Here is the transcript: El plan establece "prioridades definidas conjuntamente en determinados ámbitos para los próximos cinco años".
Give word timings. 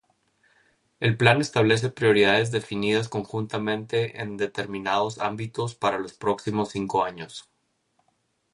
El 0.99 1.15
plan 1.15 1.41
establece 1.41 1.91
"prioridades 1.91 2.49
definidas 2.49 3.07
conjuntamente 3.07 4.19
en 4.19 4.35
determinados 4.35 5.19
ámbitos 5.19 5.75
para 5.75 5.99
los 5.99 6.13
próximos 6.15 6.69
cinco 6.69 7.03
años". 7.03 7.47